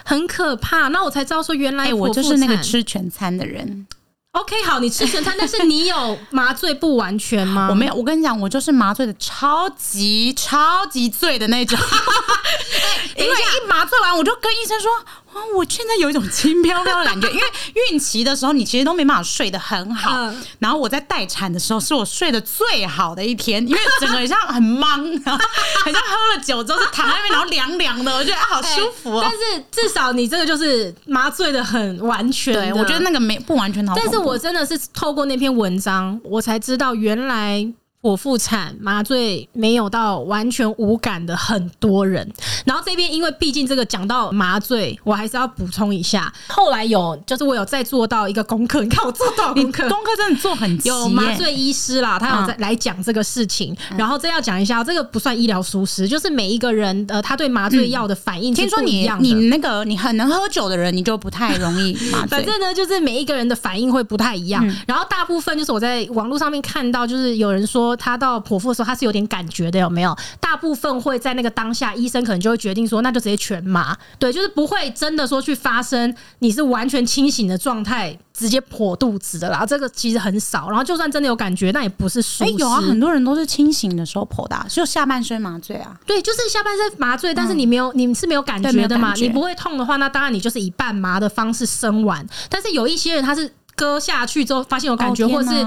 [0.05, 3.87] 很可怕，那我才知道说原来、欸、我就是那个吃全餐的人。
[4.33, 7.67] OK，好，你吃全餐，但是你有麻醉不完全吗？
[7.71, 11.77] 我没有，我跟你讲，我就是麻醉的超级超级醉的那种。
[13.17, 14.89] 因为一麻醉完，我就跟医生说。
[15.33, 17.43] 啊，我现在有一种轻飘飘的感觉， 因为
[17.91, 25.45] 孕期的时候你其实都没办法睡得很好，嗯、然后我在待产的时候是我睡得最好的一天，因为整个像很茫，然 后
[25.85, 29.23] 很像喝了酒之后就躺在那边，然后凉凉的，我觉得好舒服哦。
[29.27, 33.95] 但是至少你这个就是麻醉的很完全，对，我觉得那个没不完全好。
[33.97, 37.73] 但是我真的是透过那篇文章，我才知道原来。
[38.03, 42.27] 剖腹产麻醉没有到完全无感的很多人，
[42.65, 46.33] 然后这边因为毕竟这个讲到麻醉，我还是要补充一下。
[46.49, 53.77] 后来有就是我有再做到一个功课，你看我做到功课，功课真的做很有麻醉医师啦，他有在来讲这个事情。
[53.91, 58.55] 嗯、然后这要讲一下，这个不算医疗疏失，就是每一个人呃他对麻醉药的反应。
[58.55, 62.29] 听说你你那个你很能喝酒的人，你就不太容易麻醉。
[62.41, 64.67] 反正呢，就是每一个人的反应会不太一样。
[64.67, 67.90] 嗯、然后大部分就是我在网络上面看到，就是有人说。
[67.97, 70.17] 他到剖腹的时候，他是有点感觉的，有没有？
[70.41, 73.97] 大部分会在那个当下，医生可能就会决定说，那就直接全麻。
[74.19, 79.65] 对，就是不会真的说去发生你是完全清醒的状态直接剖肚子的啦。
[79.65, 80.69] 这个其实很少。
[80.69, 82.51] 然后就算真的有感觉，那也不是疏失。
[82.53, 85.97] 有啊，很多人都是清醒的时候剖的啊，就下半身麻醉啊。
[86.07, 89.15] 对，就是下半身麻醉，但是你没有，你是没有感觉的嘛？
[89.15, 92.27] 你不会痛的话，那当然你就是以半麻的方式生完。
[92.49, 95.67] 但是有一些人他是割下去之后发现有感觉，或者是。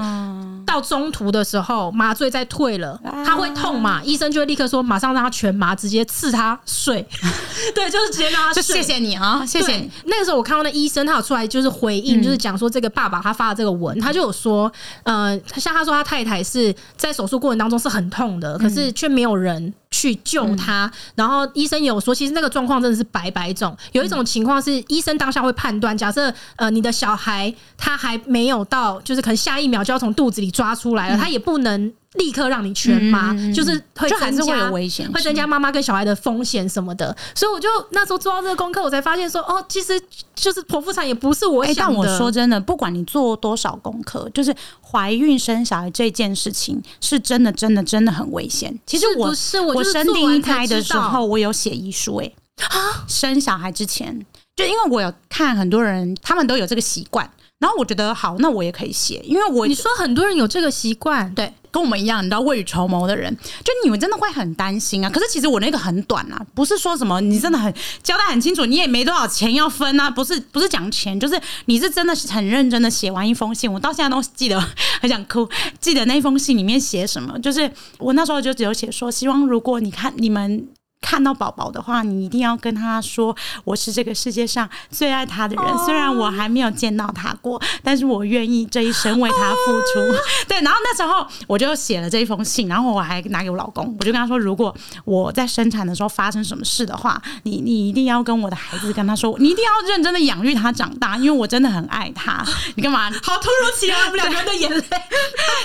[0.74, 4.02] 到中途的时候，麻醉再退了，他会痛嘛？
[4.02, 7.06] 医生就会立刻说，马上让他全麻，直接刺他睡。
[7.72, 8.62] 对，就是直接让他睡。
[8.62, 9.88] 谢谢你啊，谢谢你。
[10.06, 14.70] 那个时候我看到那医生，他有出来就是回应，就是讲说这个爸爸他发的这个文，他就有说，
[15.04, 19.72] 呃，像他说他太太是在手术过程当中是很痛的，可是却没有人。
[19.94, 23.76] 去救他，然后医生有说，其实那个状况真的是百百种。
[23.92, 31.92] 有一种情况是，医生当下会判断，假设呃你的小孩他还没有到，就是可能下一秒就要从肚子里抓出来了，他也不能。
[32.14, 37.14] 立刻让你全麻，嗯、就是会还是会有危险，会增加妈妈跟小孩的风险什么的。
[37.34, 40.00] 所以我就那时候做到这个功课，我才发现说，哦，其实
[40.34, 41.80] 就是剖腹产也不是我想的。
[41.80, 48.78] 但我说真的，不管你做多少功课，就是怀孕生小孩这件事情，是真的，真的，真的很危险。
[48.86, 52.32] 其实我是我，我生第一胎的时候，我有写遗书，哎，
[52.68, 54.24] 啊，生小孩之前，
[54.54, 57.28] 就因为我有看很多人，他们都有这个习惯。
[57.60, 65.10] 然后我觉得好，那我也可以写，因为我你说很多人有这个习惯，对，跟我们一样，你知道未雨绸缪的人，就你们真的会很担心啊。
[65.10, 74.64] 可是其实我那个很短啊，不是说什么你真的很交代很清楚，你也没多少钱要分啊，不是不是讲钱，就是你是真的是很认真的写完一封信，我到现在都记得，
[75.00, 75.48] 很想哭，
[75.80, 80.68] 记得那封信里面写什么，就是我那时候就只有写说，希望如果你看你们。
[81.04, 85.78] 看到宝宝的话，你一定要跟他说，我是这个世界上最爱他的人。
[85.84, 90.18] 虽然我还没有见到他过，但是我愿意这一生为他付出。
[90.48, 102.42] 对，然后那时候我就写了这一封信，然后我还拿给我老公，我就跟他说，如果我在生产的时候发生什么事的话，你你一定要跟我的孩子跟他说，你一定要认真的养育他长大，因为我真的很爱他。
[102.76, 103.10] 你干嘛？
[103.22, 104.84] 好突如其来，我们两个人的眼泪。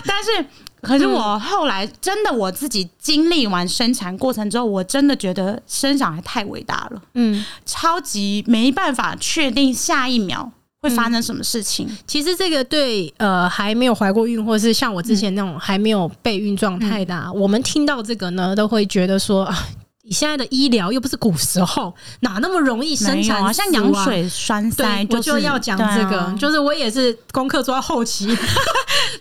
[0.05, 0.45] 但是。
[0.81, 11.89] 可是我后来真的我自己经历完生产过程之后，我真的觉得生小孩太伟大了，嗯，超级没办法确定下一秒会发生什么事情。
[12.07, 19.67] 其实这个对呃还没有怀过孕，或者是像我之前那种还没有备孕状态的，我们听到这个呢，都会觉得说啊。
[20.01, 23.53] 你现在的医疗又不是古时候，哪那么容易生产啊？
[23.53, 28.27] 像羊水栓塞，我就要讲这个，就是我也是功课做到后期，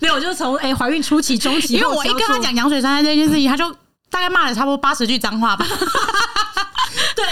[0.01, 3.71] 没有，我就从哎怀孕初期、中期，因为我一跟他讲羊水栓塞这件事情，他就
[4.11, 5.67] 大概骂了差不多八十句脏话吧。
[7.15, 7.25] 对，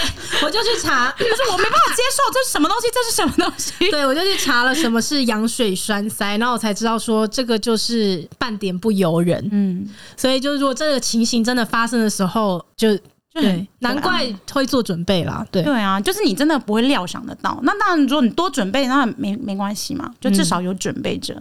[0.43, 2.87] 我就去查， 可是我没办法接受，这是什么东西？
[2.93, 3.89] 这是什么东西？
[3.89, 9.47] 对，我就去查了什么是羊水栓塞，然后我才知道说这个就是半点不由人。
[9.51, 12.97] 嗯，所以就是如果这个情形真的发生的时候，就。
[13.39, 15.45] 对，难怪会做准备啦。
[15.51, 17.59] 对对啊，就是你真的不会料想得到。
[17.61, 21.39] 那当然，如果你多准备，那没没关系嘛，就至少有准备着。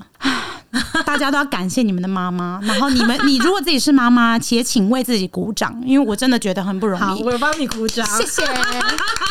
[0.73, 7.03] 嗯 大家都要感谢你们的妈妈，然后你们，你如果自己是妈妈，且请为自己鼓掌，因为我真的觉得很不容易。
[7.03, 8.45] 好，我帮你鼓掌，谢谢。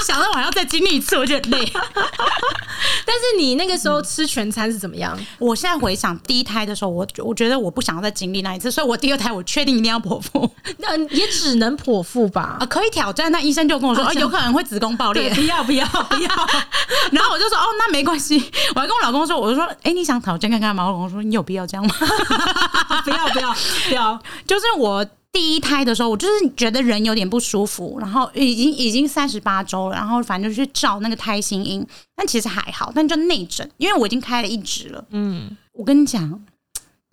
[0.05, 1.65] 想到我还要再经历一次，我觉得累。
[3.05, 5.15] 但是你那个时候吃全餐是怎么样？
[5.17, 10.49] 嗯、我现在回想第一胎的时候，我我觉得我不想要再经历那一次，所以我第二胎我确定一定要剖腹。
[10.77, 12.57] 那也只能剖腹吧？
[12.59, 13.31] 啊，可以挑战。
[13.31, 16.29] 那医生就跟我说，啊，有可能会子宫爆裂，不要不要不要。
[17.11, 18.37] 然后我就说，哦，那没关系。
[18.75, 20.85] 我还跟我老公说，我就说，哎、欸，你想挑战看看吗？
[20.85, 21.93] 我老公说，你有必要这样吗？
[23.05, 23.53] 不要不要
[23.87, 24.19] 不要！
[24.47, 35.05] 就是我第一胎的时候，我就是觉得人有点不舒服，然后已经已经三十八周了，然后反正就去照那个胎心音，但其实还好，但就内诊，因为我已经开了一指了。
[35.11, 36.41] 嗯，我跟你讲。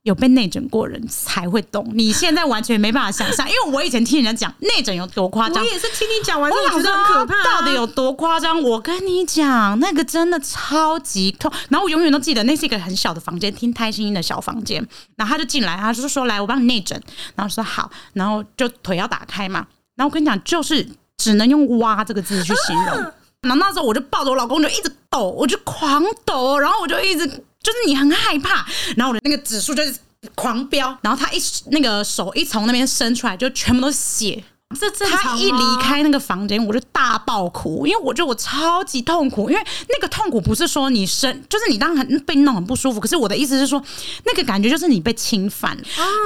[0.02, 8.60] 有被内诊过人才会懂，你现在完全没办法想象，因为我以前听人家讲内诊有多夸张，我也是听你讲完之后觉得很可怕，到底有多夸张？
[8.60, 11.52] 我跟你讲，那个真的超级痛。
[11.68, 14.84] 然后我永远都记得，那是一个很小的房间，听胎心音的小房间。
[15.16, 17.00] 然后他就进来，他就说：“来，我帮你内诊。”
[17.36, 19.64] 然后说：“好。”然后就腿要打开嘛。
[19.94, 20.84] 然后我跟你讲，就是
[21.16, 22.96] 只能用“挖”这个字去形容。
[23.42, 27.44] 然后那时候我就抱着我老公就一直抖，我就狂抖，然后我就一直。
[27.62, 29.94] 就是你很害怕，然后我的那个指数就是
[30.34, 31.38] 狂飙，然后他一
[31.70, 34.42] 那个手一从那边伸出来，就全部都是血。
[34.74, 43.00] 这他一离开那个房间，我就大爆哭，因为我觉得我超级痛苦，因为那个痛苦不是说你生，就是你当然被弄很不舒服。
[43.00, 43.82] 可是我的意思是说，
[44.24, 45.76] 那个感觉就是你被侵犯。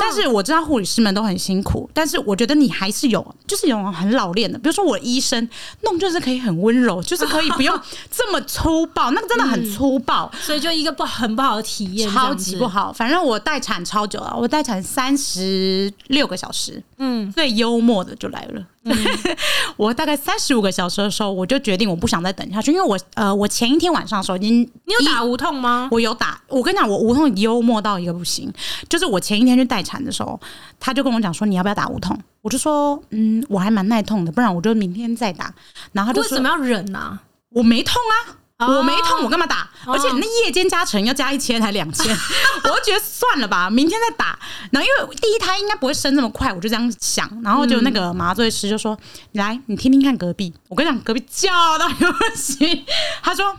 [0.00, 4.58] 但是我知道护理师们都很辛苦，但是我觉得你还是有，就是有很老练的。
[4.58, 5.48] 比如说我医生
[5.82, 7.78] 弄就是可以很温柔，就是可以不用
[8.10, 12.92] 这么粗暴，那个真的很粗暴， 所以就一个不很不好的体验，超级不好。
[12.92, 18.66] 反正我待产超久了，我待产三十六个小时，嗯，最幽默的就来了。
[18.84, 18.96] 嗯、
[19.76, 25.88] 我大概三十五个小时的时候，我就决定我不想再等下去，因为我呃，我前一天晚上的时候已经，你有打无痛吗？
[25.90, 28.52] 我有打，我跟你讲，我无痛幽默到一个不行，
[28.88, 30.40] 就是我前一天去待产的时候，
[30.78, 32.18] 他就跟我讲说，你要不要打无痛？
[32.42, 35.52] 我就说嗯，我还蛮耐痛的，不然我就明天再打。
[35.92, 37.22] 然后他就，为什么要忍呢、啊？
[37.50, 38.36] 我没痛啊。
[38.58, 39.68] 我没痛，我干嘛打？
[39.84, 42.10] 而且那夜间加成要加一千还两千，
[42.64, 44.38] 我就觉得算了吧，明天再打。
[44.70, 47.30] 然后因为第一胎应该不会生那么快，我就这样想。
[47.44, 48.98] 然后就那个麻醉师就说
[49.32, 52.86] ：“来，你听听看隔壁。”我跟你讲，隔壁叫到有不行。
[53.22, 53.54] 他说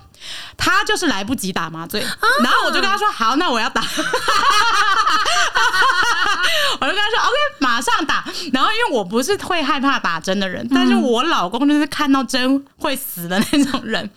[0.58, 3.84] 他就是来不及打麻醉，然后我就跟他说：“好，那我要打。
[6.82, 14.10] ”我就跟他说：“OK，马上打。”然后因为我不是会害怕打针的人，但是我老公就是看到针会死的那种人。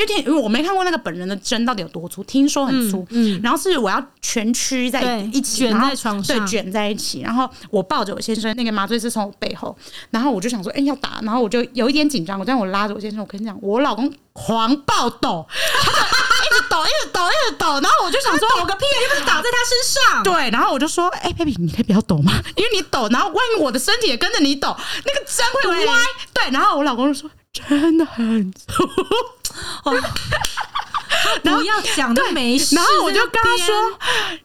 [0.00, 3.06] 因为听，因为我没看过那个本人的针到底有多粗，听说很粗。
[3.10, 7.20] 嗯，嗯然后是我要全曲在一起卷在床上，对，卷在一起。
[7.20, 9.76] 然后我抱着我先生，那个麻醉师从我背后，
[10.10, 12.40] 然后我就想说，哎、欸，要打，然后我就有一点紧张。
[12.40, 17.66] 我这样我拉着我先生，我跟你讲，我老公狂暴抖，一直抖，一直抖，一直抖。
[17.80, 20.22] 然后我就想说，抖个屁，又不是打在他身上。
[20.24, 22.32] 对，然后我就说，哎、欸、，baby，你可以不要抖吗？
[22.56, 25.94] 因为你抖，然后万一我的身体也跟着你抖，那个针会歪。
[26.32, 28.82] 对，对，然后我老公就说，真的很粗。
[29.84, 29.94] 哦，
[31.42, 33.74] 然后要讲都没事，然后我就跟他说：“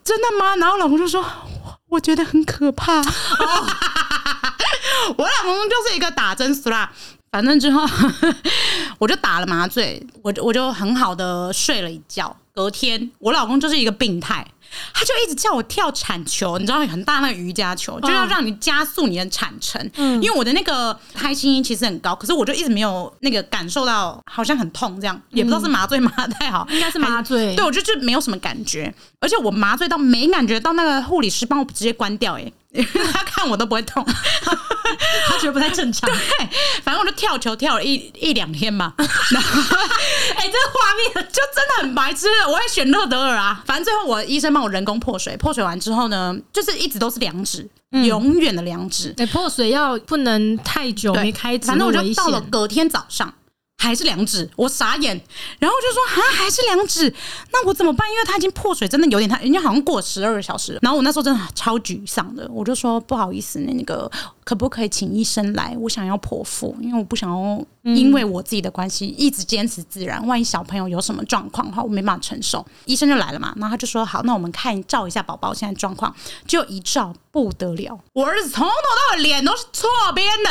[0.04, 1.24] 真的吗？”然后老公就说
[1.90, 3.02] ：“我觉得很可怕。”
[5.18, 6.92] 我老公就是一个打针死啦。
[7.32, 7.86] 反正之后
[8.98, 12.36] 我就打了麻醉，我就我就很好的睡了一觉。
[12.54, 14.48] 隔天我老公就是一个病态。
[14.94, 19.82] 他就一直叫我跳铲球，你知道很大那个瑜伽球，就要让你加速你的产程。
[19.96, 27.56] 嗯，因为我的那个胎心音其实很高，可是我就一直没有那个感受到，好像很痛这样，也不知道是麻醉麻太好，应该是麻醉。
[27.56, 32.52] 对，我就就没有什么感觉，而且我麻醉到没感觉到，那个护理师帮我直接关掉，哎，
[33.14, 34.06] 他看我都不会痛，
[35.28, 36.10] 他觉得不太正常。
[36.10, 36.50] 对，
[36.84, 38.94] 反正我就跳球跳了一一两天嘛。
[38.98, 39.62] 然后，
[40.36, 42.28] 哎，这个画面就真的很白痴。
[42.48, 49.10] 我也选乐德尔啊，反正最后我医生帮我人工破水，破水完之后呢，就是一直都是两指，嗯、永远的两指。
[49.18, 53.34] 哎、欸，破水要不能太久没开，反正我就到了隔天早上。
[53.86, 55.20] 还是两指，我傻眼，
[55.60, 57.14] 然后就说啊，还是两指，
[57.52, 58.10] 那我怎么办？
[58.10, 60.80] 因为他已经破水，真的有点太，人家好像过十二个小时了。
[60.82, 64.10] 然后我那时候真的超沮丧的，我就说不好意思，那个
[64.44, 65.76] 可不可以请医生来？
[65.80, 72.66] 我想要剖腹，因为我不想要因为我自己的关系一直坚持自然，万一小朋友有什么状况的话，我没办法承受。
[72.86, 76.14] 医生就来了嘛，然后他就说好，那我们看照一下宝宝现在状况，
[76.48, 80.50] 就一照不得了，我儿子从头到尾脸都是错边的，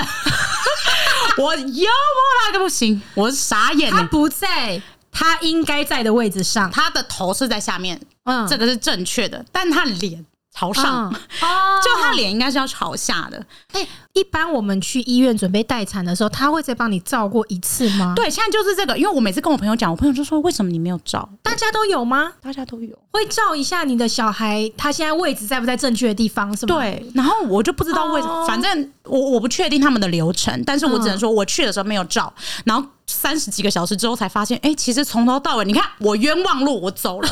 [1.42, 3.00] 我幽默那个不行。
[3.14, 13.38] 我是傻眼，他不在他应该在的位置上，他的头是在下面，嗯，这个是正确的，但他脸朝上，嗯、哦， 就他脸应该是要朝下的。
[13.72, 18.12] 哎、欸，一般我们去医院准备待产的时候，他会再帮你照过一次吗？
[18.14, 21.28] 对，现在就是这个，因为我每次跟我朋友讲，我朋友就说，为什么你没有照？
[21.42, 22.32] 大家都有吗？
[22.40, 26.76] 大家都有，会照一下你的小孩，他现在位置在不在正确的地方，是吗？
[26.76, 32.32] 对，然后我就不知道为什么，哦、反正我我不确定他们的流程，但是我只能说我去的时候没有照，
[32.64, 37.28] 然后三十几个小时之后才发现，哎、欸，其实从头到尾，你看我冤枉路，我走了，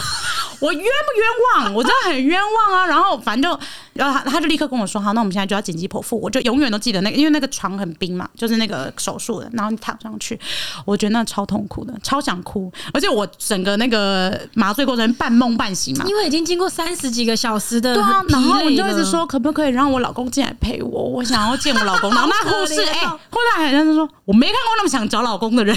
[0.58, 1.74] 我冤不冤枉？
[1.74, 2.86] 我真的很冤枉啊！
[2.86, 3.60] 然后反正就。
[3.94, 9.50] 然后他他就立刻跟我说：“好，那我们现在就要紧急剖腹。”我就永远都记得那个，因为那个床很冰嘛，就是那个手术的。
[9.52, 10.38] 然后你躺上去，
[10.84, 12.72] 我觉得那超痛苦的，超想哭。
[12.92, 18.22] 而且我整个那个麻醉过程半梦半醒嘛，因为已经经过三十几个小时的对啊。
[18.28, 21.02] 然后我就一直说：“可不可以让我老公进来陪我？
[21.02, 25.76] 我想要见我老公。”然后那护士 哎，后来好像是说：“我没看过那么想找老公的人。”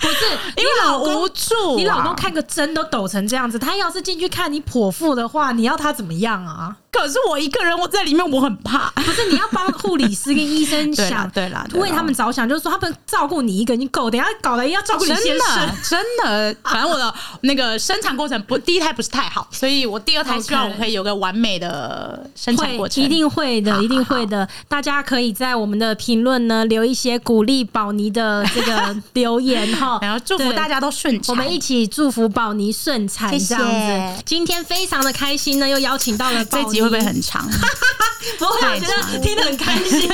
[0.00, 0.24] 不是，
[0.56, 6.31] 因为老公无助，你老公看个针都抖成这样子，他要是进去看你剖腹的话，你要他怎么样？
[6.40, 6.81] 啊！
[6.92, 8.90] 可是我一个人，我在里面，我很怕。
[8.90, 16.54] 不是，你要帮护理师跟医生 想，对啦，为他们着想，就是说他们照顾你一个人已经够，等下搞得要照顾你先生， 真的。
[16.62, 24.46] 反正我的那个生产过程不，第一胎不是太好，所以我第二胎希望我可以有个完美的生产过程，一定会的，一定会的。
[24.68, 34.22] 大家可以在我们的评论呢留一些鼓励宝妮的这个 留言哈，然后祝福大家都顺产，我们一起祝福宝妮顺产这样子。
[34.26, 36.81] 今天非常的开心呢，又邀请到了宝妮。
[36.82, 37.48] 会不会很长？
[38.38, 40.08] 不会，我觉得听得很开心。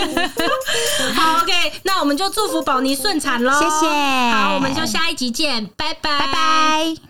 [1.15, 3.53] 好，OK，那我们就祝福宝妮顺产喽。
[3.53, 3.87] 谢谢。
[4.33, 7.08] 好，我们就下一集见，拜拜，拜拜。